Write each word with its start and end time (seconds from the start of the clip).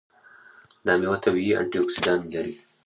دا 0.85 0.93
میوه 0.99 1.17
طبیعي 1.25 1.51
انټياکسیدان 1.61 2.19
لري. 2.33 2.53